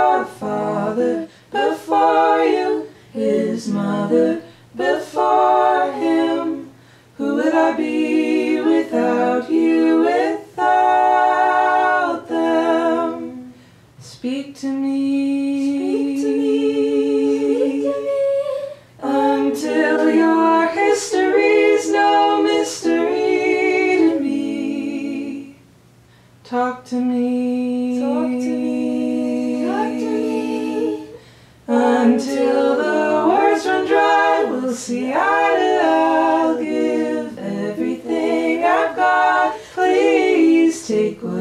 Your 0.00 0.24
father 0.24 1.28
before 1.52 2.42
you, 2.42 2.88
his 3.12 3.68
mother 3.68 4.40
before 4.74 5.92
him. 5.92 6.70
Who 7.18 7.34
would 7.34 7.54
I 7.54 7.76
be 7.76 8.62
without 8.62 9.50
you, 9.50 10.00
without 10.00 10.68
them? 12.28 13.52
Speak 13.98 14.56
to 14.62 14.68
me. 14.72 16.18
Speak 16.20 16.22
to 16.24 16.32
me. 16.40 17.92
Until 19.02 20.10
your 20.22 20.66
history's 20.68 21.92
no 21.92 22.42
mystery 22.42 23.98
to 24.02 24.18
me. 24.20 25.56
Talk 26.42 26.86
to 26.86 26.96
me. 26.96 27.19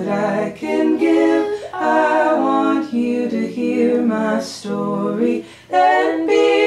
I 0.09 0.51
can 0.51 0.97
give. 0.97 1.65
I 1.73 2.33
want 2.33 2.91
you 2.93 3.29
to 3.29 3.47
hear 3.47 4.01
my 4.01 4.39
story 4.41 5.45
and 5.69 6.27
be 6.27 6.58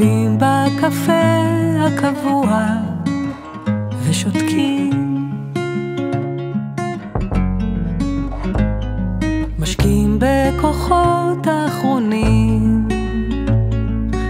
יושבים 0.00 0.38
בקפה 0.38 1.22
הקבוע 1.80 2.66
ושותקים. 4.02 4.90
משקים 9.58 10.18
בכוחות 10.20 11.46
האחרונים. 11.46 12.88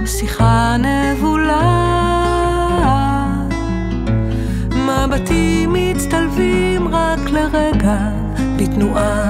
שיחה 0.06 0.76
נבולה. 0.78 1.60
מבטים 4.74 5.72
מצטלבים 5.72 6.88
רק 6.88 7.30
לרגע 7.30 7.98
בתנועה 8.56 9.29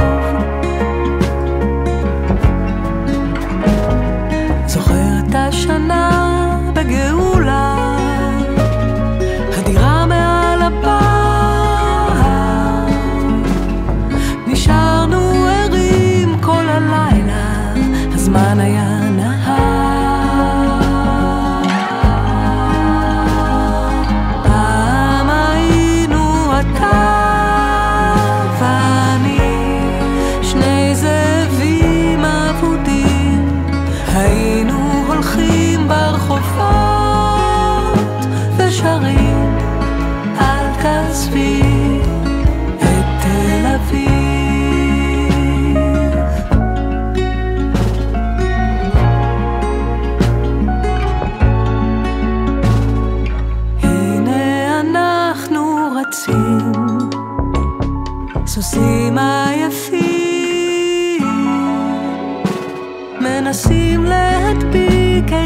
את 5.71 6.00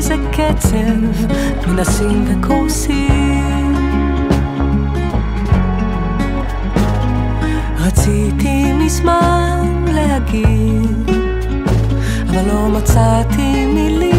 להדביק 0.09 0.39
איזה 0.39 0.55
קצב, 0.57 1.67
מנסים 1.67 2.25
וקורסים. 2.27 3.75
רציתי 7.77 8.73
מזמן 8.73 9.85
להגיד, 9.93 11.09
אבל 12.29 12.47
לא 12.47 12.69
מצאתי 12.69 13.65
מילים. 13.65 14.15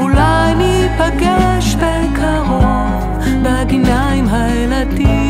אולי 0.00 0.54
ניפגש 0.54 1.74
בקרוב 1.74 3.18
בגינה 3.42 4.10
עם 4.10 4.28
הילדים. 4.28 5.21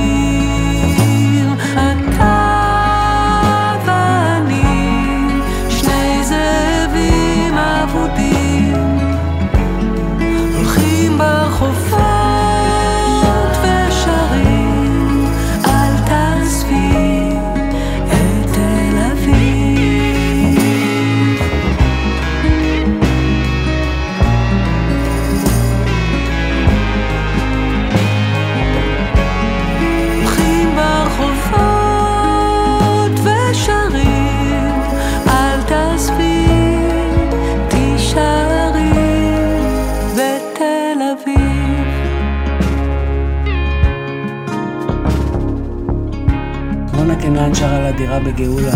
הדירה 47.94 48.20
בגאולה. 48.20 48.72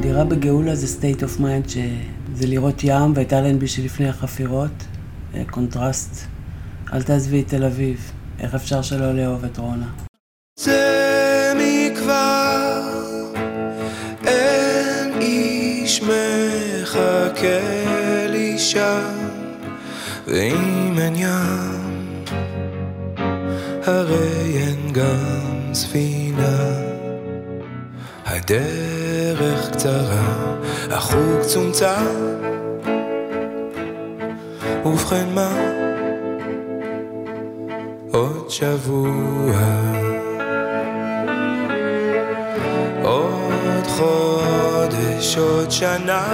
דירה 0.00 0.24
בגאולה 0.24 0.74
זה 0.74 0.98
state 1.00 1.20
of 1.20 1.40
mind 1.40 1.68
שזה 1.68 2.46
לראות 2.46 2.80
ים 2.84 3.12
ואת 3.14 3.32
אלנבי 3.32 3.68
שלפני 3.68 4.08
החפירות. 4.08 4.70
אה, 5.34 5.42
קונטרסט. 5.50 6.26
אל 6.92 7.02
תעזבי 7.02 7.40
את 7.40 7.48
תל 7.48 7.64
אביב. 7.64 8.12
איך 8.40 8.54
אפשר 8.54 8.82
שלא 8.82 9.12
לאהוב 9.12 9.44
את 9.44 9.58
רונה? 9.58 9.86
זה 10.58 11.52
מכבר 11.56 12.82
אין 14.26 15.20
איש 15.20 16.02
מחכה 16.02 17.60
לי 18.28 18.58
שם 18.58 19.16
ואם 20.26 20.98
אין 20.98 21.14
ים 21.16 22.24
הרי 23.86 24.56
אין 24.56 24.92
גם 24.92 25.74
ספינה 25.74 26.79
הדרך 28.50 29.70
קצרה, 29.70 30.56
החוג 30.90 31.40
צומצם 31.40 31.86
ובכן 34.84 35.28
מה? 35.34 35.50
עוד 38.12 38.50
שבוע 38.50 39.60
עוד 43.02 43.86
חודש, 43.86 45.36
עוד 45.36 45.70
שנה. 45.70 46.26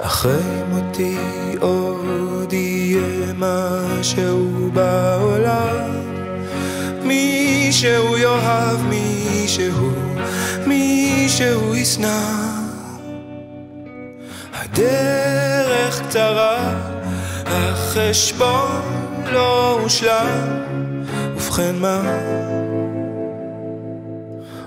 אחרי 0.00 0.42
מותי 0.68 1.18
משהו 4.00 4.70
בעולם. 4.72 5.90
מישהו 7.02 8.16
יאהב 8.16 8.82
מישהו 8.88 9.90
מישהו 10.66 11.74
ישנא. 11.74 12.20
הדרך 14.54 16.02
קצרה 16.02 16.74
החשבון 17.46 18.82
לא 19.32 19.78
הושלם. 19.82 20.66
ובכן 21.36 21.74
מה? 21.80 22.02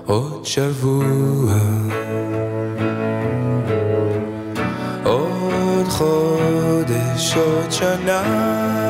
עוד 0.06 0.46
שבוע. 0.46 1.54
עוד 5.04 5.88
חודש, 5.88 7.36
עוד 7.36 7.72
שנה 7.72 8.89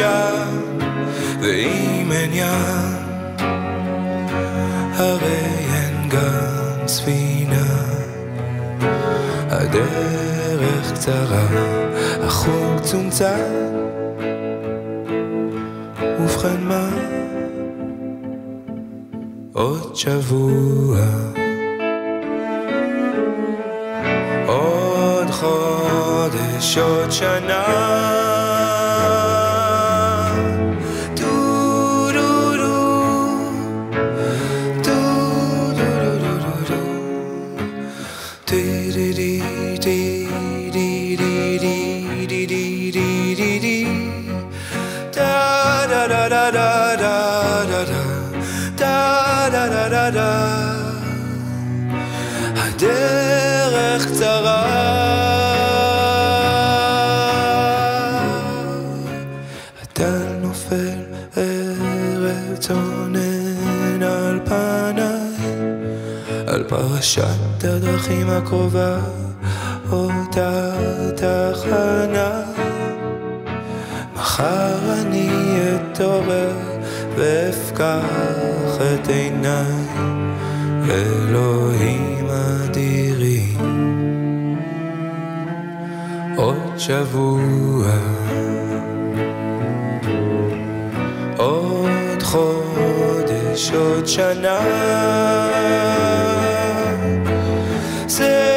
שם 0.00 0.56
ואם 1.40 2.12
אין 2.12 2.30
ים 2.32 3.00
הרי 4.94 5.46
אין 5.74 6.08
גם 6.08 6.86
ספינה. 6.86 7.66
הדרך 9.50 10.92
קצרה, 10.92 11.46
החוג 12.22 12.80
צומצם 12.82 13.44
ובכן 16.20 16.60
מה? 16.60 16.88
עוד 19.52 19.96
שבוע. 19.96 20.98
עוד 24.46 25.30
חודש, 25.30 26.78
עוד 26.78 27.10
שנה 27.10 27.89
הדרך 52.82 54.06
קצרה. 54.06 54.62
הטל 59.82 60.26
נופל 60.42 61.00
ערב 61.36 62.56
צונן 62.58 64.02
על 64.02 64.40
פניי 64.44 65.20
על 66.46 66.64
פרשת 66.68 67.64
הדרכים 67.64 68.30
הקרובה 68.30 68.98
אותה 69.92 70.72
תחנה. 71.16 72.42
מחר 74.14 74.92
אני 75.02 75.30
אתעורר 75.92 76.56
ואפקח 77.16 78.04
את 78.94 79.08
עיניי 79.08 79.86
אלוהים 80.90 82.19
שבוע. 86.80 87.90
עוד 91.36 92.22
חודש, 92.22 93.72
עוד 93.72 94.06
שנה. 94.06 94.60
זה 98.06 98.50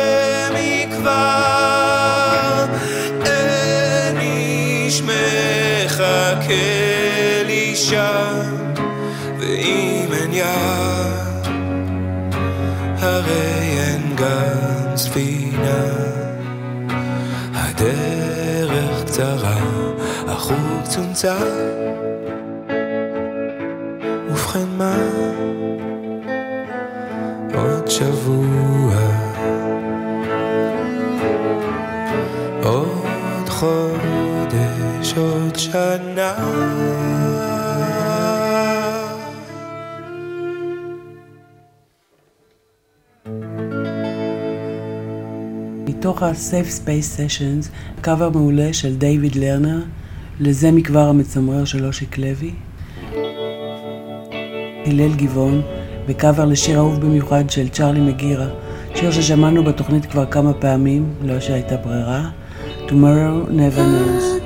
הרי 13.03 13.80
אין 13.80 14.15
גם 14.15 14.97
ספינה 14.97 15.93
קצרה, 19.14 19.57
החוג 20.28 20.84
צומצם 20.84 21.34
ובכן 24.30 24.68
מה? 24.78 24.95
עוד 27.55 27.88
שבוע 27.88 28.43
מתוך 46.24 46.53
ה-Safe 46.53 46.86
Space 46.86 47.17
Sessions, 47.17 47.67
קאבר 48.01 48.30
מעולה 48.30 48.74
של 48.74 48.95
דיוויד 48.95 49.36
לרנר, 49.36 49.80
לזה 50.39 50.71
מכבר 50.71 51.09
המצמרר 51.09 51.65
של 51.65 51.86
אושיק 51.86 52.17
לוי. 52.17 52.51
הלל 54.86 55.15
גבעון, 55.15 55.61
וקאבר 56.07 56.45
לשיר 56.45 56.78
אהוב 56.78 57.01
במיוחד 57.01 57.49
של 57.49 57.69
צ'רלי 57.69 57.99
מגירה, 57.99 58.47
שיר 58.95 59.11
ששמענו 59.11 59.63
בתוכנית 59.63 60.05
כבר 60.05 60.26
כמה 60.26 60.53
פעמים, 60.53 61.13
לא 61.21 61.39
שהייתה 61.39 61.78
ברירה, 61.78 62.30
Tomorrow 62.88 63.49
Never 63.49 63.80
Knows. 63.80 64.43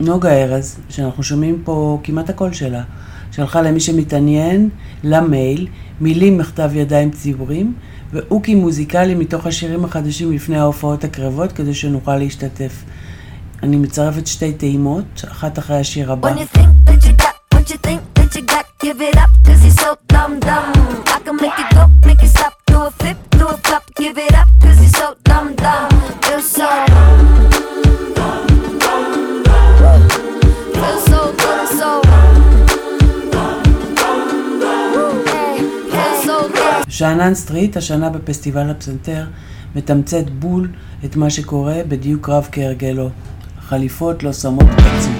נוגה 0.00 0.32
ארז, 0.32 0.78
שאנחנו 0.88 1.22
שומעים 1.22 1.62
פה 1.64 1.98
כמעט 2.02 2.30
הקול 2.30 2.52
שלה, 2.52 2.82
שלחה 3.32 3.62
למי 3.62 3.80
שמתעניין 3.80 4.68
למייל 5.04 5.66
מילים 6.00 6.38
מכתב 6.38 6.70
ידיים 6.74 7.10
ציורים 7.10 7.74
ואוקי 8.12 8.54
מוזיקלי 8.54 9.14
מתוך 9.14 9.46
השירים 9.46 9.84
החדשים 9.84 10.32
לפני 10.32 10.58
ההופעות 10.58 11.04
הקרבות 11.04 11.52
כדי 11.52 11.74
שנוכל 11.74 12.16
להשתתף. 12.16 12.84
אני 13.62 13.76
מצרפת 13.76 14.26
שתי 14.26 14.52
טעימות, 14.52 15.24
אחת 15.32 15.58
אחרי 15.58 15.76
השיר 15.76 16.12
הבא. 16.12 16.28
שאנן 37.00 37.34
סטריט, 37.34 37.76
השנה 37.76 38.10
בפסטיבל 38.10 38.70
הפסנתר, 38.70 39.24
מתמצת 39.76 40.30
בול 40.30 40.68
את 41.04 41.16
מה 41.16 41.30
שקורה 41.30 41.76
בדיוק 41.88 42.28
רב 42.28 42.48
כהרגלו. 42.52 43.10
החליפות 43.58 44.22
לא 44.22 44.32
שמות 44.32 44.66
קצוץ. 44.76 45.19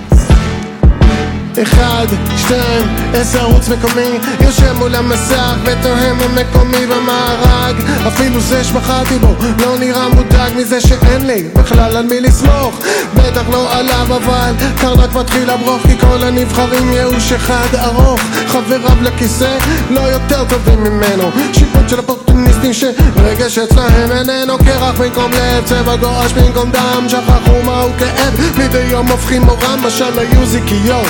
אחד, 1.63 2.07
שתיים, 2.37 2.87
איזה 3.15 3.41
ערוץ 3.41 3.69
מקומי 3.69 4.19
יושב 4.41 4.73
מול 4.73 4.95
המסך 4.95 5.55
ותוהם 5.65 6.19
המקומי 6.21 6.87
במארג. 6.87 7.77
אפילו 8.09 8.41
זה 8.41 8.65
שבחרתי 8.65 9.19
בו 9.19 9.35
לא 9.59 9.79
נראה 9.79 10.09
מודאג 10.09 10.53
מזה 10.57 10.81
שאין 10.81 11.27
לי 11.27 11.49
בכלל 11.55 11.97
על 11.97 12.07
מי 12.07 12.21
לסמוך. 12.21 12.81
בטח 13.15 13.49
לא 13.53 13.73
עליו 13.73 14.07
אבל 14.17 14.53
רק 14.83 15.15
מתחיל 15.15 15.53
לברוך 15.53 15.83
כי 15.83 15.99
כל 15.99 16.23
הנבחרים 16.23 16.93
ייאוש 16.93 17.33
אחד 17.33 17.75
ארוך. 17.75 18.21
חבריו 18.47 19.03
לכיסא 19.03 19.59
לא 19.91 20.01
יותר 20.01 20.45
טובים 20.45 20.85
ממנו. 20.85 21.31
שיפוט 21.53 21.89
של 21.89 21.99
אופורטוניסטים 21.99 22.73
שרגש 22.73 23.59
אצלהם 23.59 24.11
איננו 24.13 24.59
קרח. 24.59 25.01
במקום 25.01 25.33
לב 25.33 25.65
צבע 25.65 25.97
גועש 25.97 26.33
במקום 26.33 26.71
דם 26.71 27.07
שכחו 27.09 27.63
מהו 27.65 27.91
כאב. 27.99 28.51
מדי 28.59 28.79
יום 28.79 29.11
הופכים 29.11 29.49
אורם 29.49 29.81
משל 29.87 30.19
היו 30.19 30.47
זיקיות 30.47 31.07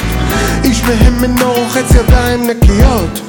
איש 0.64 0.82
מהם 0.82 1.24
אינו 1.24 1.53
רוחץ 1.53 1.95
ידיים 1.95 2.47
נקיות. 2.47 3.20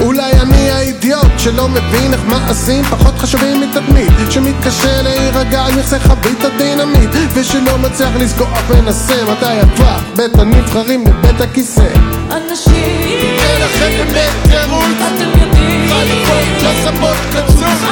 אולי 0.00 0.32
אני 0.32 0.70
האידיוט 0.70 1.38
שלא 1.38 1.68
מבין 1.68 2.12
איך 2.12 2.20
מעשים 2.26 2.84
פחות 2.84 3.18
חשובים 3.18 3.60
מתדמית. 3.60 4.12
שמתקשה 4.30 5.02
להירגע 5.02 5.64
על 5.64 5.74
מכסה 5.74 5.98
חבית 5.98 6.44
הדינמיט. 6.44 7.10
ושלא 7.34 7.78
מצליח 7.78 8.10
לסגור 8.18 8.48
מנסה 8.70 9.14
מתי 9.32 9.46
הטווח 9.46 10.02
בית 10.16 10.38
הנבחרים 10.38 11.04
לבית 11.06 11.40
הכיסא. 11.40 11.88
אנשים 12.30 12.98
אין 13.38 13.62
לכם 13.62 13.90
באמת 13.96 14.30
תירוץ. 14.42 14.98
אתם 15.14 15.40
יודעים 15.40 15.88
חליפות 15.88 16.62
לא 16.62 16.70
שמות 16.84 17.16
קצוץ 17.30 17.82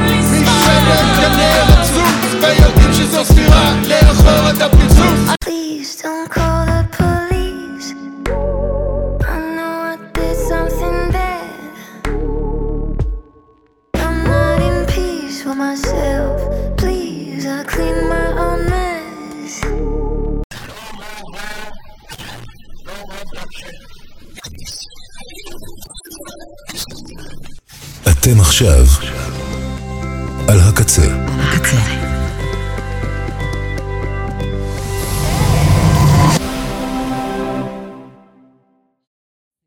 מי 0.00 0.46
שמגנה 0.46 1.64
לצוץ 1.68 2.34
ויודעים 2.34 2.92
שזו 2.92 3.24
סתירה 3.24 3.74
לאחור 3.86 4.50
את 4.50 4.62
הפיצוץ 4.62 5.30
Please 5.44 6.02
don't 6.02 6.34
call 6.34 6.59
myself. 15.70 16.36
Please, 16.80 17.46
I 17.46 17.62
clean 17.72 17.98
my 18.14 18.26
own 18.44 18.60
mess. 18.70 19.54
אתם 28.10 28.40
עכשיו 28.40 28.84
על 30.48 30.60
הקצה. 30.60 31.02
הקצה. 31.38 31.99